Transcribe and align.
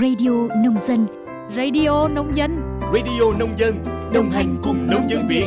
Radio 0.00 0.30
Nông 0.64 0.78
Dân 0.78 1.06
Radio 1.56 2.08
Nông 2.08 2.36
Dân 2.36 2.50
Radio 2.94 3.38
Nông 3.38 3.58
Dân 3.58 3.74
Đồng 4.14 4.30
hành 4.30 4.56
cùng 4.62 4.86
nông 4.90 5.08
dân 5.08 5.26
Việt 5.28 5.46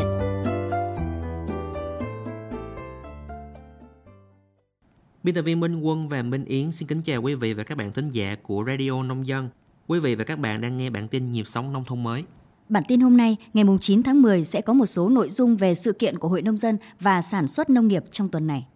Biên 5.24 5.36
tập 5.36 5.42
viên 5.42 5.60
Minh 5.60 5.80
Quân 5.80 6.10
và 6.10 6.22
Minh 6.22 6.46
Yến 6.46 6.72
xin 6.72 6.88
kính 6.88 7.02
chào 7.02 7.22
quý 7.22 7.36
vị 7.36 7.54
và 7.54 7.64
các 7.64 7.78
bạn 7.78 7.92
thính 7.92 8.10
giả 8.10 8.36
của 8.44 8.64
Radio 8.68 9.04
Nông 9.04 9.28
Dân. 9.28 9.50
Quý 9.88 10.00
vị 10.00 10.16
và 10.16 10.24
các 10.24 10.40
bạn 10.40 10.62
đang 10.62 10.78
nghe 10.78 10.90
bản 10.90 11.08
tin 11.08 11.32
nhịp 11.32 11.48
sống 11.48 11.74
nông 11.74 11.84
thôn 11.86 12.04
mới. 12.04 12.24
Bản 12.70 12.84
tin 12.88 13.00
hôm 13.00 13.18
nay, 13.18 13.38
ngày 13.54 13.66
9 13.82 14.04
tháng 14.04 14.22
10 14.22 14.46
sẽ 14.46 14.62
có 14.62 14.74
một 14.74 14.86
số 14.86 15.10
nội 15.10 15.30
dung 15.30 15.58
về 15.58 15.76
sự 15.76 15.94
kiện 15.94 16.18
của 16.20 16.28
Hội 16.28 16.42
Nông 16.42 16.58
dân 16.58 16.78
và 17.00 17.22
sản 17.22 17.48
xuất 17.48 17.70
nông 17.70 17.88
nghiệp 17.88 18.04
trong 18.12 18.30
tuần 18.30 18.48
này. 18.48 18.68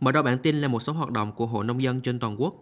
Mở 0.00 0.12
đầu 0.12 0.22
bản 0.22 0.38
tin 0.38 0.60
là 0.60 0.68
một 0.68 0.82
số 0.82 0.92
hoạt 0.92 1.10
động 1.10 1.32
của 1.32 1.46
Hội 1.46 1.64
Nông 1.64 1.82
dân 1.82 2.00
trên 2.00 2.18
toàn 2.18 2.40
quốc. 2.40 2.54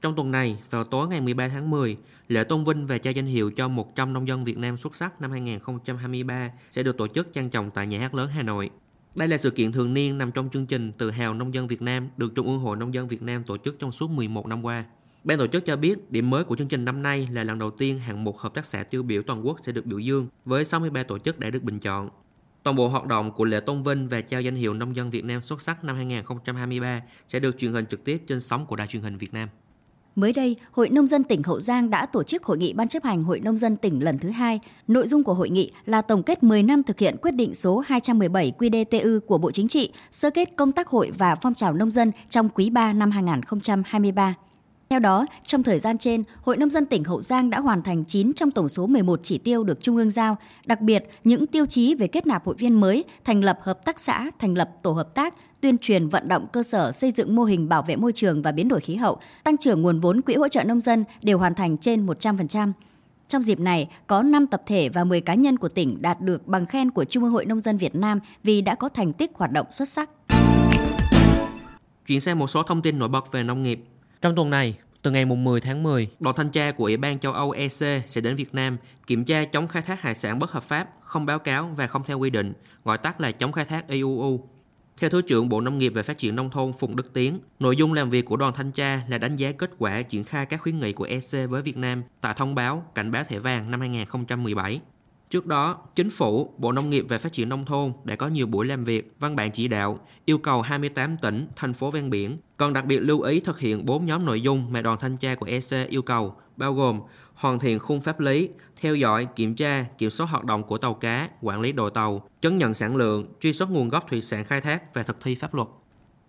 Trong 0.00 0.16
tuần 0.16 0.30
này, 0.30 0.58
vào 0.70 0.84
tối 0.84 1.08
ngày 1.08 1.20
13 1.20 1.48
tháng 1.48 1.70
10, 1.70 1.96
lễ 2.28 2.44
tôn 2.44 2.64
vinh 2.64 2.86
và 2.86 2.98
trao 2.98 3.12
danh 3.12 3.26
hiệu 3.26 3.50
cho 3.50 3.68
100 3.68 4.12
nông 4.12 4.28
dân 4.28 4.44
Việt 4.44 4.58
Nam 4.58 4.76
xuất 4.76 4.96
sắc 4.96 5.20
năm 5.20 5.30
2023 5.30 6.50
sẽ 6.70 6.82
được 6.82 6.96
tổ 6.96 7.08
chức 7.08 7.32
trang 7.32 7.50
trọng 7.50 7.70
tại 7.70 7.86
Nhà 7.86 7.98
hát 7.98 8.14
lớn 8.14 8.28
Hà 8.28 8.42
Nội. 8.42 8.70
Đây 9.14 9.28
là 9.28 9.38
sự 9.38 9.50
kiện 9.50 9.72
thường 9.72 9.94
niên 9.94 10.18
nằm 10.18 10.32
trong 10.32 10.48
chương 10.52 10.66
trình 10.66 10.92
Tự 10.92 11.10
hào 11.10 11.34
nông 11.34 11.54
dân 11.54 11.66
Việt 11.66 11.82
Nam 11.82 12.08
được 12.16 12.34
Trung 12.34 12.46
ương 12.46 12.58
Hội 12.58 12.76
Nông 12.76 12.94
dân 12.94 13.08
Việt 13.08 13.22
Nam 13.22 13.44
tổ 13.44 13.56
chức 13.58 13.78
trong 13.78 13.92
suốt 13.92 14.10
11 14.10 14.46
năm 14.46 14.64
qua. 14.64 14.84
Ban 15.24 15.38
tổ 15.38 15.46
chức 15.46 15.66
cho 15.66 15.76
biết 15.76 16.10
điểm 16.10 16.30
mới 16.30 16.44
của 16.44 16.56
chương 16.56 16.68
trình 16.68 16.84
năm 16.84 17.02
nay 17.02 17.28
là 17.32 17.44
lần 17.44 17.58
đầu 17.58 17.70
tiên 17.70 17.98
hạng 17.98 18.24
mục 18.24 18.38
hợp 18.38 18.54
tác 18.54 18.66
xã 18.66 18.82
tiêu 18.82 19.02
biểu 19.02 19.22
toàn 19.22 19.46
quốc 19.46 19.58
sẽ 19.62 19.72
được 19.72 19.86
biểu 19.86 19.98
dương 19.98 20.28
với 20.44 20.64
63 20.64 21.02
tổ 21.02 21.18
chức 21.18 21.38
đã 21.38 21.50
được 21.50 21.62
bình 21.62 21.78
chọn. 21.78 22.10
Toàn 22.66 22.76
bộ 22.76 22.88
hoạt 22.88 23.06
động 23.06 23.32
của 23.32 23.44
lễ 23.44 23.60
tôn 23.60 23.82
vinh 23.82 24.08
và 24.08 24.20
trao 24.20 24.40
danh 24.40 24.56
hiệu 24.56 24.74
nông 24.74 24.96
dân 24.96 25.10
Việt 25.10 25.24
Nam 25.24 25.42
xuất 25.42 25.62
sắc 25.62 25.84
năm 25.84 25.96
2023 25.96 27.02
sẽ 27.28 27.38
được 27.38 27.58
truyền 27.58 27.72
hình 27.72 27.86
trực 27.86 28.04
tiếp 28.04 28.22
trên 28.28 28.40
sóng 28.40 28.66
của 28.66 28.76
Đài 28.76 28.86
truyền 28.86 29.02
hình 29.02 29.18
Việt 29.18 29.34
Nam. 29.34 29.48
Mới 30.16 30.32
đây, 30.32 30.56
Hội 30.72 30.88
Nông 30.88 31.06
dân 31.06 31.22
tỉnh 31.22 31.42
Hậu 31.42 31.60
Giang 31.60 31.90
đã 31.90 32.06
tổ 32.06 32.22
chức 32.22 32.44
hội 32.44 32.58
nghị 32.58 32.72
Ban 32.72 32.88
chấp 32.88 33.04
hành 33.04 33.22
Hội 33.22 33.40
Nông 33.40 33.56
dân 33.56 33.76
tỉnh 33.76 34.04
lần 34.04 34.18
thứ 34.18 34.30
hai. 34.30 34.60
Nội 34.88 35.06
dung 35.06 35.24
của 35.24 35.34
hội 35.34 35.50
nghị 35.50 35.70
là 35.84 36.02
tổng 36.02 36.22
kết 36.22 36.42
10 36.42 36.62
năm 36.62 36.82
thực 36.82 36.98
hiện 36.98 37.16
quyết 37.22 37.30
định 37.30 37.54
số 37.54 37.82
217 37.86 38.52
QDTU 38.58 39.20
của 39.20 39.38
Bộ 39.38 39.50
Chính 39.50 39.68
trị, 39.68 39.92
sơ 40.10 40.30
kết 40.30 40.48
công 40.56 40.72
tác 40.72 40.88
hội 40.88 41.10
và 41.18 41.34
phong 41.34 41.54
trào 41.54 41.72
nông 41.72 41.90
dân 41.90 42.12
trong 42.28 42.48
quý 42.48 42.70
3 42.70 42.92
năm 42.92 43.10
2023. 43.10 44.34
Theo 44.90 44.98
đó, 44.98 45.26
trong 45.44 45.62
thời 45.62 45.78
gian 45.78 45.98
trên, 45.98 46.24
Hội 46.42 46.56
Nông 46.56 46.70
dân 46.70 46.86
tỉnh 46.86 47.04
Hậu 47.04 47.20
Giang 47.20 47.50
đã 47.50 47.60
hoàn 47.60 47.82
thành 47.82 48.04
9 48.04 48.32
trong 48.32 48.50
tổng 48.50 48.68
số 48.68 48.86
11 48.86 49.20
chỉ 49.22 49.38
tiêu 49.38 49.64
được 49.64 49.82
Trung 49.82 49.96
ương 49.96 50.10
giao, 50.10 50.36
đặc 50.66 50.80
biệt 50.80 51.04
những 51.24 51.46
tiêu 51.46 51.66
chí 51.66 51.94
về 51.94 52.06
kết 52.06 52.26
nạp 52.26 52.46
hội 52.46 52.54
viên 52.58 52.80
mới, 52.80 53.04
thành 53.24 53.44
lập 53.44 53.58
hợp 53.62 53.84
tác 53.84 54.00
xã, 54.00 54.30
thành 54.38 54.54
lập 54.54 54.70
tổ 54.82 54.92
hợp 54.92 55.14
tác, 55.14 55.34
tuyên 55.60 55.78
truyền 55.78 56.08
vận 56.08 56.28
động 56.28 56.46
cơ 56.52 56.62
sở 56.62 56.92
xây 56.92 57.10
dựng 57.10 57.36
mô 57.36 57.44
hình 57.44 57.68
bảo 57.68 57.82
vệ 57.82 57.96
môi 57.96 58.12
trường 58.12 58.42
và 58.42 58.52
biến 58.52 58.68
đổi 58.68 58.80
khí 58.80 58.96
hậu, 58.96 59.18
tăng 59.44 59.56
trưởng 59.56 59.82
nguồn 59.82 60.00
vốn 60.00 60.20
quỹ 60.20 60.34
hỗ 60.34 60.48
trợ 60.48 60.64
nông 60.64 60.80
dân 60.80 61.04
đều 61.22 61.38
hoàn 61.38 61.54
thành 61.54 61.78
trên 61.78 62.06
100%. 62.06 62.72
Trong 63.28 63.42
dịp 63.42 63.60
này, 63.60 63.88
có 64.06 64.22
5 64.22 64.46
tập 64.46 64.62
thể 64.66 64.88
và 64.88 65.04
10 65.04 65.20
cá 65.20 65.34
nhân 65.34 65.58
của 65.58 65.68
tỉnh 65.68 66.02
đạt 66.02 66.20
được 66.20 66.46
bằng 66.46 66.66
khen 66.66 66.90
của 66.90 67.04
Trung 67.04 67.22
ương 67.22 67.32
Hội 67.32 67.46
Nông 67.46 67.60
dân 67.60 67.76
Việt 67.76 67.94
Nam 67.94 68.20
vì 68.42 68.60
đã 68.60 68.74
có 68.74 68.88
thành 68.88 69.12
tích 69.12 69.30
hoạt 69.34 69.52
động 69.52 69.66
xuất 69.70 69.88
sắc. 69.88 70.10
Chuyển 72.06 72.20
sang 72.20 72.38
một 72.38 72.46
số 72.46 72.62
thông 72.62 72.82
tin 72.82 72.98
nổi 72.98 73.08
bật 73.08 73.32
về 73.32 73.42
nông 73.42 73.62
nghiệp. 73.62 73.84
Trong 74.26 74.34
tuần 74.34 74.50
này, 74.50 74.78
từ 75.02 75.10
ngày 75.10 75.24
10 75.24 75.60
tháng 75.60 75.82
10, 75.82 76.08
đoàn 76.20 76.36
thanh 76.36 76.50
tra 76.50 76.72
của 76.72 76.84
Ủy 76.84 76.96
ban 76.96 77.18
châu 77.18 77.32
Âu 77.32 77.50
EC 77.50 77.70
sẽ 78.06 78.20
đến 78.20 78.36
Việt 78.36 78.54
Nam 78.54 78.76
kiểm 79.06 79.24
tra 79.24 79.44
chống 79.44 79.68
khai 79.68 79.82
thác 79.82 80.02
hải 80.02 80.14
sản 80.14 80.38
bất 80.38 80.50
hợp 80.50 80.62
pháp, 80.62 80.88
không 81.00 81.26
báo 81.26 81.38
cáo 81.38 81.70
và 81.76 81.86
không 81.86 82.02
theo 82.06 82.18
quy 82.18 82.30
định, 82.30 82.52
gọi 82.84 82.98
tắt 82.98 83.20
là 83.20 83.32
chống 83.32 83.52
khai 83.52 83.64
thác 83.64 83.88
euu 83.88 84.48
Theo 84.98 85.10
Thứ 85.10 85.22
trưởng 85.22 85.48
Bộ 85.48 85.60
Nông 85.60 85.78
nghiệp 85.78 85.92
và 85.94 86.02
Phát 86.02 86.18
triển 86.18 86.36
Nông 86.36 86.50
thôn 86.50 86.72
Phùng 86.72 86.96
Đức 86.96 87.12
Tiến, 87.12 87.38
nội 87.58 87.76
dung 87.76 87.92
làm 87.92 88.10
việc 88.10 88.24
của 88.24 88.36
đoàn 88.36 88.52
thanh 88.56 88.72
tra 88.72 89.02
là 89.08 89.18
đánh 89.18 89.36
giá 89.36 89.52
kết 89.52 89.70
quả 89.78 90.02
triển 90.02 90.24
khai 90.24 90.46
các 90.46 90.60
khuyến 90.60 90.78
nghị 90.78 90.92
của 90.92 91.04
EC 91.04 91.50
với 91.50 91.62
Việt 91.62 91.76
Nam 91.76 92.02
tại 92.20 92.34
thông 92.36 92.54
báo 92.54 92.84
cảnh 92.94 93.10
báo 93.10 93.24
thẻ 93.24 93.38
vàng 93.38 93.70
năm 93.70 93.80
2017. 93.80 94.80
Trước 95.30 95.46
đó, 95.46 95.78
Chính 95.94 96.10
phủ, 96.10 96.54
Bộ 96.58 96.72
Nông 96.72 96.90
nghiệp 96.90 97.04
và 97.08 97.18
Phát 97.18 97.32
triển 97.32 97.48
Nông 97.48 97.64
thôn 97.64 97.92
đã 98.04 98.16
có 98.16 98.28
nhiều 98.28 98.46
buổi 98.46 98.66
làm 98.66 98.84
việc, 98.84 99.14
văn 99.18 99.36
bản 99.36 99.50
chỉ 99.50 99.68
đạo, 99.68 99.98
yêu 100.24 100.38
cầu 100.38 100.62
28 100.62 101.16
tỉnh, 101.16 101.46
thành 101.56 101.74
phố 101.74 101.90
ven 101.90 102.10
biển, 102.10 102.36
còn 102.56 102.72
đặc 102.72 102.84
biệt 102.84 102.98
lưu 102.98 103.20
ý 103.20 103.40
thực 103.40 103.58
hiện 103.58 103.86
4 103.86 104.06
nhóm 104.06 104.24
nội 104.24 104.40
dung 104.40 104.72
mà 104.72 104.82
đoàn 104.82 104.98
thanh 105.00 105.16
tra 105.16 105.34
của 105.34 105.46
EC 105.46 105.88
yêu 105.88 106.02
cầu, 106.02 106.34
bao 106.56 106.72
gồm 106.72 107.00
hoàn 107.34 107.58
thiện 107.58 107.78
khung 107.78 108.00
pháp 108.00 108.20
lý, 108.20 108.48
theo 108.80 108.96
dõi, 108.96 109.26
kiểm 109.36 109.54
tra, 109.54 109.84
kiểm 109.98 110.10
soát 110.10 110.26
hoạt 110.26 110.44
động 110.44 110.62
của 110.62 110.78
tàu 110.78 110.94
cá, 110.94 111.28
quản 111.42 111.60
lý 111.60 111.72
đội 111.72 111.90
tàu, 111.90 112.28
chứng 112.40 112.58
nhận 112.58 112.74
sản 112.74 112.96
lượng, 112.96 113.26
truy 113.40 113.52
xuất 113.52 113.70
nguồn 113.70 113.88
gốc 113.88 114.06
thủy 114.10 114.22
sản 114.22 114.44
khai 114.44 114.60
thác 114.60 114.94
và 114.94 115.02
thực 115.02 115.20
thi 115.24 115.34
pháp 115.34 115.54
luật. 115.54 115.68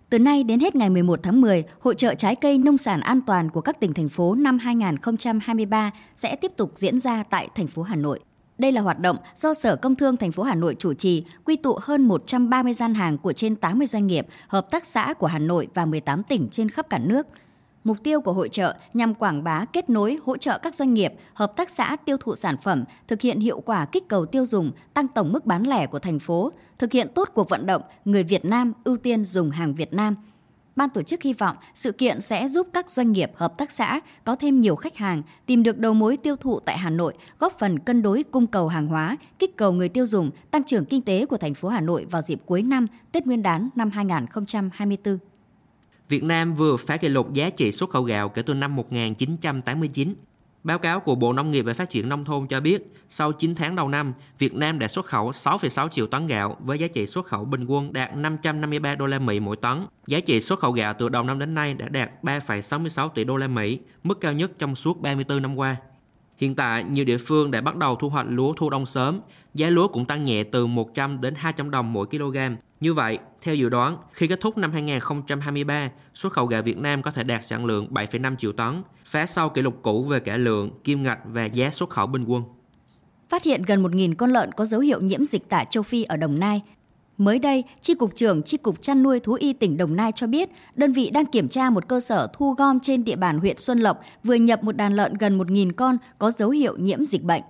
Từ 0.09 0.19
nay 0.19 0.43
đến 0.43 0.59
hết 0.59 0.75
ngày 0.75 0.89
11 0.89 1.19
tháng 1.23 1.41
10, 1.41 1.63
hội 1.79 1.95
trợ 1.95 2.15
trái 2.15 2.35
cây 2.35 2.57
nông 2.57 2.77
sản 2.77 3.01
an 3.01 3.21
toàn 3.21 3.49
của 3.49 3.61
các 3.61 3.79
tỉnh 3.79 3.93
thành 3.93 4.09
phố 4.09 4.35
năm 4.35 4.59
2023 4.59 5.91
sẽ 6.13 6.35
tiếp 6.35 6.51
tục 6.57 6.71
diễn 6.75 6.99
ra 6.99 7.23
tại 7.23 7.49
thành 7.55 7.67
phố 7.67 7.81
Hà 7.81 7.95
Nội. 7.95 8.19
Đây 8.57 8.71
là 8.71 8.81
hoạt 8.81 8.99
động 8.99 9.17
do 9.35 9.53
Sở 9.53 9.75
Công 9.75 9.95
Thương 9.95 10.17
thành 10.17 10.31
phố 10.31 10.43
Hà 10.43 10.55
Nội 10.55 10.75
chủ 10.79 10.93
trì, 10.93 11.23
quy 11.45 11.57
tụ 11.57 11.77
hơn 11.81 12.01
130 12.01 12.73
gian 12.73 12.93
hàng 12.93 13.17
của 13.17 13.33
trên 13.33 13.55
80 13.55 13.87
doanh 13.87 14.07
nghiệp, 14.07 14.27
hợp 14.47 14.71
tác 14.71 14.85
xã 14.85 15.13
của 15.13 15.27
Hà 15.27 15.39
Nội 15.39 15.67
và 15.73 15.85
18 15.85 16.23
tỉnh 16.23 16.47
trên 16.51 16.69
khắp 16.69 16.89
cả 16.89 16.97
nước. 16.97 17.27
Mục 17.83 17.97
tiêu 18.03 18.21
của 18.21 18.33
hội 18.33 18.49
trợ 18.49 18.75
nhằm 18.93 19.13
quảng 19.13 19.43
bá, 19.43 19.65
kết 19.73 19.89
nối, 19.89 20.17
hỗ 20.25 20.37
trợ 20.37 20.57
các 20.57 20.75
doanh 20.75 20.93
nghiệp, 20.93 21.13
hợp 21.33 21.55
tác 21.55 21.69
xã 21.69 21.95
tiêu 22.05 22.17
thụ 22.19 22.35
sản 22.35 22.57
phẩm, 22.57 22.83
thực 23.07 23.21
hiện 23.21 23.39
hiệu 23.39 23.59
quả 23.59 23.85
kích 23.85 24.07
cầu 24.07 24.25
tiêu 24.25 24.45
dùng, 24.45 24.71
tăng 24.93 25.07
tổng 25.07 25.33
mức 25.33 25.45
bán 25.45 25.67
lẻ 25.67 25.87
của 25.87 25.99
thành 25.99 26.19
phố, 26.19 26.51
thực 26.77 26.91
hiện 26.91 27.07
tốt 27.15 27.29
cuộc 27.33 27.49
vận 27.49 27.65
động 27.65 27.81
người 28.05 28.23
Việt 28.23 28.45
Nam 28.45 28.73
ưu 28.83 28.97
tiên 28.97 29.25
dùng 29.25 29.49
hàng 29.49 29.75
Việt 29.75 29.93
Nam– 29.93 30.15
Ban 30.77 30.89
tổ 30.89 31.01
chức 31.01 31.21
hy 31.21 31.33
vọng 31.33 31.55
sự 31.73 31.91
kiện 31.91 32.21
sẽ 32.21 32.47
giúp 32.47 32.67
các 32.73 32.91
doanh 32.91 33.11
nghiệp, 33.11 33.31
hợp 33.35 33.57
tác 33.57 33.71
xã 33.71 33.99
có 34.23 34.35
thêm 34.35 34.59
nhiều 34.59 34.75
khách 34.75 34.97
hàng, 34.97 35.23
tìm 35.45 35.63
được 35.63 35.77
đầu 35.77 35.93
mối 35.93 36.17
tiêu 36.17 36.35
thụ 36.35 36.59
tại 36.59 36.77
Hà 36.77 36.89
Nội, 36.89 37.13
góp 37.39 37.59
phần 37.59 37.79
cân 37.79 38.01
đối 38.01 38.23
cung 38.23 38.47
cầu 38.47 38.67
hàng 38.67 38.87
hóa, 38.87 39.17
kích 39.39 39.57
cầu 39.57 39.71
người 39.71 39.89
tiêu 39.89 40.05
dùng, 40.05 40.31
tăng 40.51 40.63
trưởng 40.63 40.85
kinh 40.85 41.01
tế 41.01 41.25
của 41.25 41.37
thành 41.37 41.53
phố 41.53 41.69
Hà 41.69 41.81
Nội 41.81 42.05
vào 42.11 42.21
dịp 42.21 42.41
cuối 42.45 42.61
năm, 42.61 42.87
Tết 43.11 43.25
Nguyên 43.25 43.41
đán 43.41 43.69
năm 43.75 43.89
2024. 43.91 45.17
Việt 46.09 46.23
Nam 46.23 46.53
vừa 46.53 46.77
phá 46.77 46.97
kỷ 46.97 47.09
lục 47.09 47.33
giá 47.33 47.49
trị 47.49 47.71
xuất 47.71 47.89
khẩu 47.89 48.03
gạo 48.03 48.29
kể 48.29 48.41
từ 48.41 48.53
năm 48.53 48.75
1989 48.75 50.15
Báo 50.67 50.79
cáo 50.79 50.99
của 50.99 51.15
Bộ 51.15 51.33
Nông 51.33 51.51
nghiệp 51.51 51.61
và 51.61 51.73
Phát 51.73 51.89
triển 51.89 52.09
Nông 52.09 52.25
thôn 52.25 52.47
cho 52.47 52.59
biết, 52.59 52.93
sau 53.09 53.31
9 53.31 53.55
tháng 53.55 53.75
đầu 53.75 53.89
năm, 53.89 54.13
Việt 54.39 54.53
Nam 54.53 54.79
đã 54.79 54.87
xuất 54.87 55.05
khẩu 55.05 55.31
6,6 55.31 55.89
triệu 55.89 56.07
tấn 56.07 56.27
gạo 56.27 56.57
với 56.59 56.79
giá 56.79 56.87
trị 56.87 57.07
xuất 57.07 57.25
khẩu 57.25 57.45
bình 57.45 57.65
quân 57.65 57.93
đạt 57.93 58.15
553 58.15 58.95
đô 58.95 59.05
la 59.05 59.19
Mỹ 59.19 59.39
mỗi 59.39 59.55
tấn. 59.55 59.77
Giá 60.07 60.19
trị 60.19 60.41
xuất 60.41 60.59
khẩu 60.59 60.71
gạo 60.71 60.93
từ 60.99 61.09
đầu 61.09 61.23
năm 61.23 61.39
đến 61.39 61.55
nay 61.55 61.73
đã 61.73 61.89
đạt 61.89 62.09
3,66 62.23 63.09
tỷ 63.09 63.23
đô 63.23 63.37
la 63.37 63.47
Mỹ, 63.47 63.79
mức 64.03 64.21
cao 64.21 64.33
nhất 64.33 64.51
trong 64.59 64.75
suốt 64.75 65.01
34 65.01 65.41
năm 65.41 65.55
qua. 65.55 65.75
Hiện 66.37 66.55
tại, 66.55 66.83
nhiều 66.83 67.05
địa 67.05 67.17
phương 67.17 67.51
đã 67.51 67.61
bắt 67.61 67.75
đầu 67.75 67.95
thu 67.95 68.09
hoạch 68.09 68.27
lúa 68.29 68.53
thu 68.53 68.69
đông 68.69 68.85
sớm, 68.85 69.21
giá 69.53 69.69
lúa 69.69 69.87
cũng 69.87 70.05
tăng 70.05 70.25
nhẹ 70.25 70.43
từ 70.43 70.67
100 70.67 71.21
đến 71.21 71.35
200 71.35 71.71
đồng 71.71 71.93
mỗi 71.93 72.05
kg. 72.05 72.37
Như 72.79 72.93
vậy, 72.93 73.19
theo 73.41 73.55
dự 73.55 73.69
đoán, 73.69 73.97
khi 74.11 74.27
kết 74.27 74.41
thúc 74.41 74.57
năm 74.57 74.71
2023, 74.71 75.89
xuất 76.13 76.33
khẩu 76.33 76.45
gạo 76.45 76.61
Việt 76.61 76.77
Nam 76.77 77.01
có 77.01 77.11
thể 77.11 77.23
đạt 77.23 77.45
sản 77.45 77.65
lượng 77.65 77.87
7,5 77.91 78.35
triệu 78.35 78.51
tấn, 78.51 78.81
phá 79.05 79.25
sau 79.25 79.49
kỷ 79.49 79.61
lục 79.61 79.79
cũ 79.81 80.03
về 80.03 80.19
cả 80.19 80.37
lượng, 80.37 80.71
kim 80.83 81.03
ngạch 81.03 81.19
và 81.25 81.45
giá 81.45 81.69
xuất 81.71 81.89
khẩu 81.89 82.07
bình 82.07 82.25
quân. 82.27 82.43
Phát 83.29 83.43
hiện 83.43 83.61
gần 83.61 83.83
1.000 83.83 84.15
con 84.15 84.29
lợn 84.29 84.51
có 84.51 84.65
dấu 84.65 84.81
hiệu 84.81 85.01
nhiễm 85.01 85.25
dịch 85.25 85.49
tả 85.49 85.63
châu 85.63 85.83
Phi 85.83 86.03
ở 86.03 86.17
Đồng 86.17 86.39
Nai, 86.39 86.61
Mới 87.17 87.39
đây, 87.39 87.63
Tri 87.81 87.93
Cục 87.93 88.15
trưởng 88.15 88.43
Tri 88.43 88.57
Cục 88.57 88.81
Chăn 88.81 89.03
nuôi 89.03 89.19
Thú 89.19 89.33
y 89.33 89.53
tỉnh 89.53 89.77
Đồng 89.77 89.95
Nai 89.95 90.11
cho 90.11 90.27
biết, 90.27 90.49
đơn 90.75 90.93
vị 90.93 91.09
đang 91.09 91.25
kiểm 91.25 91.49
tra 91.49 91.69
một 91.69 91.87
cơ 91.87 91.99
sở 91.99 92.27
thu 92.33 92.53
gom 92.53 92.79
trên 92.79 93.03
địa 93.03 93.15
bàn 93.15 93.39
huyện 93.39 93.57
Xuân 93.57 93.79
Lộc 93.79 94.01
vừa 94.23 94.35
nhập 94.35 94.63
một 94.63 94.75
đàn 94.75 94.93
lợn 94.93 95.13
gần 95.13 95.37
1.000 95.37 95.71
con 95.77 95.97
có 96.19 96.31
dấu 96.31 96.49
hiệu 96.49 96.77
nhiễm 96.77 97.05
dịch 97.05 97.23
bệnh. 97.23 97.41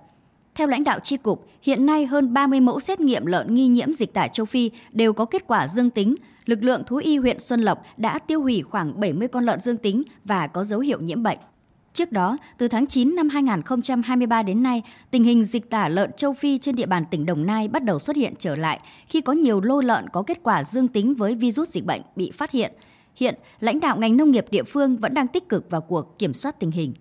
Theo 0.58 0.68
lãnh 0.68 0.84
đạo 0.84 0.98
Tri 1.00 1.16
Cục, 1.16 1.48
hiện 1.62 1.86
nay 1.86 2.06
hơn 2.06 2.32
30 2.32 2.60
mẫu 2.60 2.80
xét 2.80 3.00
nghiệm 3.00 3.26
lợn 3.26 3.54
nghi 3.54 3.66
nhiễm 3.66 3.92
dịch 3.92 4.14
tả 4.14 4.28
châu 4.28 4.46
Phi 4.46 4.70
đều 4.92 5.12
có 5.12 5.24
kết 5.24 5.44
quả 5.46 5.66
dương 5.66 5.90
tính. 5.90 6.14
Lực 6.46 6.62
lượng 6.62 6.82
thú 6.86 6.96
y 6.96 7.16
huyện 7.16 7.38
Xuân 7.38 7.60
Lộc 7.60 7.82
đã 7.96 8.18
tiêu 8.18 8.42
hủy 8.42 8.62
khoảng 8.62 9.00
70 9.00 9.28
con 9.28 9.44
lợn 9.44 9.60
dương 9.60 9.76
tính 9.76 10.02
và 10.24 10.46
có 10.46 10.64
dấu 10.64 10.80
hiệu 10.80 11.00
nhiễm 11.00 11.22
bệnh. 11.22 11.38
Trước 11.92 12.12
đó, 12.12 12.38
từ 12.58 12.68
tháng 12.68 12.86
9 12.86 13.14
năm 13.14 13.28
2023 13.28 14.42
đến 14.42 14.62
nay, 14.62 14.82
tình 15.10 15.24
hình 15.24 15.44
dịch 15.44 15.70
tả 15.70 15.88
lợn 15.88 16.12
châu 16.12 16.32
Phi 16.32 16.58
trên 16.58 16.76
địa 16.76 16.86
bàn 16.86 17.04
tỉnh 17.10 17.26
Đồng 17.26 17.46
Nai 17.46 17.68
bắt 17.68 17.84
đầu 17.84 17.98
xuất 17.98 18.16
hiện 18.16 18.34
trở 18.38 18.56
lại 18.56 18.80
khi 19.06 19.20
có 19.20 19.32
nhiều 19.32 19.60
lô 19.60 19.80
lợn 19.80 20.08
có 20.08 20.22
kết 20.22 20.38
quả 20.42 20.64
dương 20.64 20.88
tính 20.88 21.14
với 21.14 21.34
virus 21.34 21.70
dịch 21.70 21.84
bệnh 21.84 22.02
bị 22.16 22.30
phát 22.30 22.50
hiện. 22.50 22.72
Hiện, 23.16 23.34
lãnh 23.60 23.80
đạo 23.80 23.96
ngành 23.98 24.16
nông 24.16 24.30
nghiệp 24.30 24.46
địa 24.50 24.62
phương 24.62 24.96
vẫn 24.96 25.14
đang 25.14 25.28
tích 25.28 25.48
cực 25.48 25.70
vào 25.70 25.80
cuộc 25.80 26.18
kiểm 26.18 26.34
soát 26.34 26.60
tình 26.60 26.70
hình. 26.70 26.92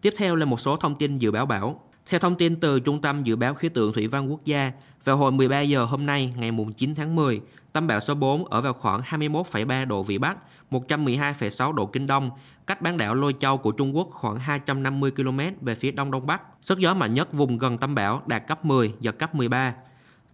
Tiếp 0.00 0.14
theo 0.16 0.36
là 0.36 0.44
một 0.44 0.60
số 0.60 0.76
thông 0.76 0.94
tin 0.94 1.18
dự 1.18 1.30
báo 1.30 1.46
bão. 1.46 1.80
Theo 2.08 2.20
thông 2.20 2.36
tin 2.36 2.56
từ 2.56 2.80
Trung 2.80 3.00
tâm 3.00 3.22
Dự 3.22 3.36
báo 3.36 3.54
Khí 3.54 3.68
tượng 3.68 3.92
Thủy 3.92 4.06
văn 4.06 4.30
Quốc 4.30 4.44
gia, 4.44 4.72
vào 5.04 5.16
hồi 5.16 5.32
13 5.32 5.60
giờ 5.60 5.84
hôm 5.84 6.06
nay, 6.06 6.34
ngày 6.36 6.50
9 6.76 6.94
tháng 6.94 7.16
10, 7.16 7.40
tâm 7.72 7.86
bão 7.86 8.00
số 8.00 8.14
4 8.14 8.44
ở 8.44 8.60
vào 8.60 8.72
khoảng 8.72 9.00
21,3 9.00 9.86
độ 9.86 10.02
Vĩ 10.02 10.18
Bắc, 10.18 10.36
112,6 10.70 11.72
độ 11.72 11.86
Kinh 11.86 12.06
Đông, 12.06 12.30
cách 12.66 12.82
bán 12.82 12.96
đảo 12.96 13.14
Lôi 13.14 13.34
Châu 13.40 13.58
của 13.58 13.72
Trung 13.72 13.96
Quốc 13.96 14.08
khoảng 14.10 14.38
250 14.38 15.10
km 15.10 15.40
về 15.60 15.74
phía 15.74 15.90
đông 15.90 16.10
đông 16.10 16.26
bắc. 16.26 16.42
Sức 16.62 16.78
gió 16.78 16.94
mạnh 16.94 17.14
nhất 17.14 17.32
vùng 17.32 17.58
gần 17.58 17.78
tâm 17.78 17.94
bão 17.94 18.22
đạt 18.26 18.46
cấp 18.46 18.64
10, 18.64 18.92
giật 19.00 19.18
cấp 19.18 19.34
13. 19.34 19.74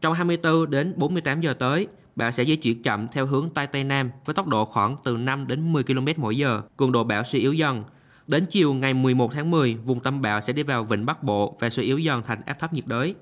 Trong 0.00 0.14
24 0.14 0.70
đến 0.70 0.94
48 0.96 1.40
giờ 1.40 1.54
tới, 1.54 1.86
bão 2.16 2.30
sẽ 2.30 2.44
di 2.44 2.56
chuyển 2.56 2.82
chậm 2.82 3.08
theo 3.08 3.26
hướng 3.26 3.50
Tây 3.50 3.66
Tây 3.66 3.84
Nam 3.84 4.10
với 4.24 4.34
tốc 4.34 4.46
độ 4.46 4.64
khoảng 4.64 4.96
từ 5.04 5.16
5 5.16 5.46
đến 5.46 5.72
10 5.72 5.84
km 5.84 6.06
mỗi 6.16 6.36
giờ, 6.36 6.62
cường 6.76 6.92
độ 6.92 7.04
bão 7.04 7.24
suy 7.24 7.38
yếu 7.38 7.52
dần. 7.52 7.84
Đến 8.32 8.46
chiều 8.46 8.75
ngày 8.75 8.94
11 8.94 9.32
tháng 9.32 9.50
10, 9.50 9.76
vùng 9.84 10.00
tâm 10.00 10.20
bão 10.20 10.40
sẽ 10.40 10.52
đi 10.52 10.62
vào 10.62 10.84
vịnh 10.84 11.06
Bắc 11.06 11.23
Bộ 11.23 11.56
và 11.61 11.70
suy 11.70 11.82
yếu 11.82 11.99
dần 11.99 12.23
thành 12.26 12.40
áp 12.46 12.55
thấp 12.55 12.73
nhiệt 12.73 12.87
đới. 12.87 13.14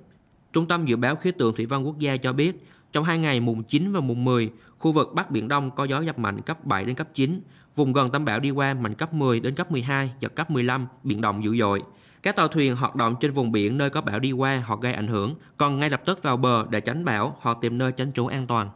Trung 0.52 0.68
tâm 0.68 0.86
Dự 0.86 0.96
báo 0.96 1.16
Khí 1.16 1.32
tượng 1.32 1.54
Thủy 1.56 1.66
văn 1.66 1.86
Quốc 1.86 1.98
gia 1.98 2.16
cho 2.16 2.32
biết, 2.32 2.66
trong 2.92 3.04
hai 3.04 3.18
ngày 3.18 3.40
mùng 3.40 3.62
9 3.62 3.92
và 3.92 4.00
mùng 4.00 4.24
10, 4.24 4.50
khu 4.78 4.92
vực 4.92 5.12
Bắc 5.14 5.30
Biển 5.30 5.48
Đông 5.48 5.70
có 5.70 5.84
gió 5.84 6.00
giật 6.00 6.18
mạnh 6.18 6.42
cấp 6.42 6.64
7 6.64 6.84
đến 6.84 6.94
cấp 6.96 7.08
9, 7.14 7.40
vùng 7.76 7.92
gần 7.92 8.08
tâm 8.08 8.24
bão 8.24 8.40
đi 8.40 8.50
qua 8.50 8.74
mạnh 8.74 8.94
cấp 8.94 9.14
10 9.14 9.40
đến 9.40 9.54
cấp 9.54 9.72
12, 9.72 10.10
giật 10.20 10.34
cấp 10.34 10.50
15, 10.50 10.86
biển 11.02 11.20
động 11.20 11.44
dữ 11.44 11.56
dội. 11.56 11.82
Các 12.22 12.36
tàu 12.36 12.48
thuyền 12.48 12.76
hoạt 12.76 12.96
động 12.96 13.16
trên 13.20 13.32
vùng 13.32 13.52
biển 13.52 13.78
nơi 13.78 13.90
có 13.90 14.00
bão 14.00 14.18
đi 14.18 14.32
qua 14.32 14.62
hoặc 14.66 14.80
gây 14.80 14.92
ảnh 14.92 15.08
hưởng, 15.08 15.34
còn 15.56 15.78
ngay 15.78 15.90
lập 15.90 16.02
tức 16.06 16.22
vào 16.22 16.36
bờ 16.36 16.66
để 16.70 16.80
tránh 16.80 17.04
bão 17.04 17.36
hoặc 17.40 17.58
tìm 17.60 17.78
nơi 17.78 17.92
tránh 17.92 18.12
trú 18.12 18.26
an 18.26 18.46
toàn. 18.46 18.70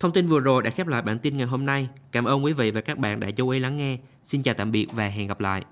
Thông 0.00 0.12
tin 0.12 0.26
vừa 0.26 0.40
rồi 0.40 0.62
đã 0.62 0.70
khép 0.70 0.86
lại 0.86 1.02
bản 1.02 1.18
tin 1.18 1.36
ngày 1.36 1.46
hôm 1.46 1.66
nay. 1.66 1.88
Cảm 2.12 2.24
ơn 2.24 2.44
quý 2.44 2.52
vị 2.52 2.70
và 2.70 2.80
các 2.80 2.98
bạn 2.98 3.20
đã 3.20 3.30
chú 3.30 3.48
ý 3.48 3.58
lắng 3.58 3.76
nghe. 3.76 3.98
Xin 4.24 4.42
chào 4.42 4.54
tạm 4.54 4.72
biệt 4.72 4.86
và 4.92 5.06
hẹn 5.06 5.28
gặp 5.28 5.40
lại. 5.40 5.64